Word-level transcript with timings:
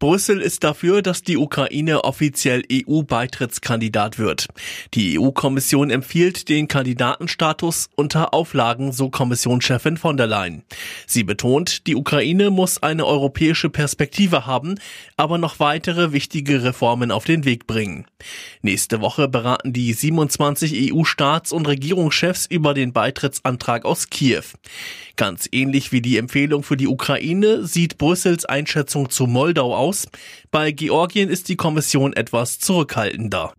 Brüssel 0.00 0.40
ist 0.40 0.64
dafür, 0.64 1.02
dass 1.02 1.22
die 1.22 1.36
Ukraine 1.36 2.02
offiziell 2.02 2.64
EU-Beitrittskandidat 2.70 4.18
wird. 4.18 4.48
Die 4.92 5.18
EU-Kommission 5.18 5.88
empfiehlt 5.88 6.48
den 6.48 6.66
Kandidatenstatus 6.66 7.88
unter 7.94 8.34
Auflagen, 8.34 8.90
so 8.90 9.08
Kommissionschefin 9.08 9.96
von 9.96 10.16
der 10.16 10.26
Leyen. 10.26 10.64
Sie 11.06 11.22
betont, 11.22 11.86
die 11.86 11.94
Ukraine 11.94 12.50
muss 12.50 12.82
eine 12.82 13.06
europäische 13.06 13.70
Perspektive 13.70 14.46
haben, 14.46 14.74
aber 15.16 15.38
noch 15.38 15.60
weitere 15.60 16.12
wichtige 16.12 16.64
Reformen 16.64 17.12
auf 17.12 17.24
den 17.24 17.44
Weg 17.44 17.68
bringen. 17.68 18.04
Nächste 18.62 19.00
Woche 19.00 19.28
beraten 19.28 19.72
die 19.72 19.92
27 19.92 20.92
EU-Staats- 20.92 21.52
und 21.52 21.68
Regierungschefs 21.68 22.46
über 22.46 22.74
den 22.74 22.92
Beitrittsantrag 22.92 23.84
aus 23.84 24.10
Kiew. 24.10 24.42
Ganz 25.16 25.48
ähnlich 25.52 25.92
wie 25.92 26.02
die 26.02 26.18
Empfehlung 26.18 26.64
für 26.64 26.76
die 26.76 26.88
Ukraine 26.88 27.64
sieht 27.64 27.96
Brüssels 27.96 28.44
Einschätzung 28.44 29.08
zu 29.08 29.28
Moldau 29.28 29.76
aus 29.76 29.83
aus. 29.84 30.08
Bei 30.50 30.72
Georgien 30.72 31.28
ist 31.28 31.48
die 31.48 31.56
Kommission 31.56 32.14
etwas 32.14 32.58
zurückhaltender. 32.58 33.52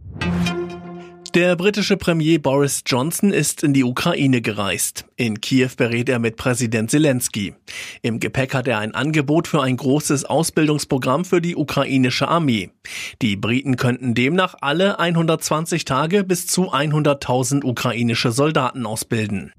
Der 1.35 1.57
britische 1.57 1.97
Premier 1.97 2.39
Boris 2.39 2.81
Johnson 2.85 3.31
ist 3.31 3.61
in 3.61 3.73
die 3.73 3.83
Ukraine 3.83 4.41
gereist. 4.41 5.03
In 5.17 5.41
Kiew 5.41 5.71
berät 5.75 6.07
er 6.07 6.17
mit 6.17 6.37
Präsident 6.37 6.89
Zelensky. 6.89 7.53
Im 8.01 8.21
Gepäck 8.21 8.53
hat 8.53 8.69
er 8.69 8.79
ein 8.79 8.95
Angebot 8.95 9.49
für 9.49 9.61
ein 9.61 9.75
großes 9.75 10.23
Ausbildungsprogramm 10.23 11.25
für 11.25 11.41
die 11.41 11.57
ukrainische 11.57 12.29
Armee. 12.29 12.69
Die 13.21 13.35
Briten 13.35 13.75
könnten 13.75 14.13
demnach 14.15 14.55
alle 14.61 14.97
120 14.97 15.83
Tage 15.83 16.23
bis 16.23 16.47
zu 16.47 16.73
100.000 16.73 17.65
ukrainische 17.65 18.31
Soldaten 18.31 18.85
ausbilden. 18.85 19.51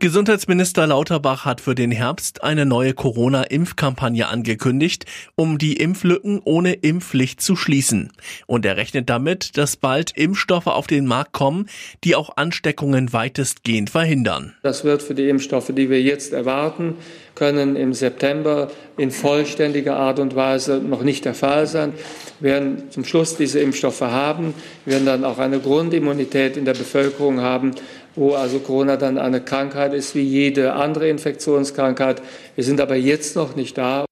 Gesundheitsminister 0.00 0.86
Lauterbach 0.86 1.44
hat 1.44 1.60
für 1.60 1.74
den 1.74 1.90
Herbst 1.90 2.44
eine 2.44 2.66
neue 2.66 2.94
Corona-Impfkampagne 2.94 4.28
angekündigt, 4.28 5.06
um 5.34 5.58
die 5.58 5.74
Impflücken 5.76 6.40
ohne 6.44 6.74
Impfpflicht 6.74 7.40
zu 7.40 7.56
schließen. 7.56 8.12
Und 8.46 8.64
er 8.64 8.76
rechnet 8.76 9.10
damit, 9.10 9.56
dass 9.56 9.76
bald 9.76 10.16
Impfstoffe 10.16 10.68
auf 10.68 10.86
den 10.86 11.06
Markt 11.06 11.32
kommen, 11.32 11.68
die 12.04 12.14
auch 12.14 12.36
Ansteckungen 12.36 13.12
weitestgehend 13.12 13.90
verhindern. 13.90 14.54
Das 14.62 14.84
wird 14.84 15.02
für 15.02 15.14
die 15.16 15.28
Impfstoffe, 15.28 15.72
die 15.74 15.90
wir 15.90 16.00
jetzt 16.00 16.32
erwarten, 16.32 16.94
können 17.38 17.76
im 17.76 17.94
September 17.94 18.70
in 18.96 19.10
vollständiger 19.10 19.96
Art 19.96 20.18
und 20.18 20.34
Weise 20.34 20.78
noch 20.78 21.02
nicht 21.02 21.24
der 21.24 21.34
Fall 21.34 21.66
sein. 21.66 21.92
Wir 22.40 22.52
werden 22.52 22.90
zum 22.90 23.04
Schluss 23.04 23.36
diese 23.36 23.60
Impfstoffe 23.60 24.00
haben. 24.00 24.54
Wir 24.84 24.94
werden 24.94 25.06
dann 25.06 25.24
auch 25.24 25.38
eine 25.38 25.60
Grundimmunität 25.60 26.56
in 26.56 26.64
der 26.64 26.74
Bevölkerung 26.74 27.40
haben 27.40 27.74
wo 28.18 28.34
also 28.34 28.58
Corona 28.58 28.96
dann 28.96 29.16
eine 29.16 29.40
Krankheit 29.40 29.94
ist 29.94 30.14
wie 30.14 30.22
jede 30.22 30.74
andere 30.74 31.08
Infektionskrankheit. 31.08 32.20
Wir 32.56 32.64
sind 32.64 32.80
aber 32.80 32.96
jetzt 32.96 33.36
noch 33.36 33.56
nicht 33.56 33.78
da. 33.78 34.04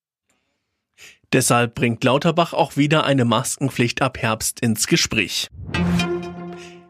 Deshalb 1.32 1.74
bringt 1.74 2.04
Lauterbach 2.04 2.52
auch 2.52 2.77
wieder 2.77 3.04
eine 3.04 3.24
Maskenpflicht 3.24 4.00
ab 4.00 4.19
Herbst 4.19 4.60
ins 4.60 4.86
Gespräch. 4.86 5.48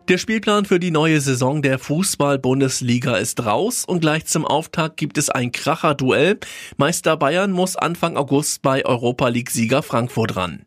Der 0.08 0.18
Spielplan 0.18 0.66
für 0.66 0.78
die 0.78 0.92
neue 0.92 1.20
Saison 1.20 1.62
der 1.62 1.80
Fußball-Bundesliga 1.80 3.16
ist 3.16 3.44
raus 3.44 3.84
und 3.84 3.98
gleich 3.98 4.24
zum 4.26 4.46
Auftakt 4.46 4.96
gibt 4.98 5.18
es 5.18 5.30
ein 5.30 5.50
Kracher-Duell. 5.50 6.38
Meister 6.76 7.16
Bayern 7.16 7.50
muss 7.50 7.74
Anfang 7.74 8.16
August 8.16 8.62
bei 8.62 8.86
Europa 8.86 9.26
League-Sieger 9.26 9.82
Frankfurt 9.82 10.36
ran. 10.36 10.64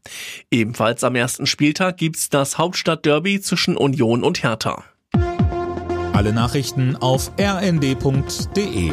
Ebenfalls 0.52 1.06
am 1.06 1.16
ersten 1.16 1.46
Spieltag 1.46 1.96
gibt's 1.96 2.28
das 2.28 2.58
Hauptstadt-Derby 2.58 3.40
zwischen 3.40 3.78
Union 3.78 4.26
und 4.26 4.44
Hertha. 4.44 4.84
Alle 6.12 6.34
Nachrichten 6.34 6.98
auf 6.98 7.32
rnd.de 7.40 8.92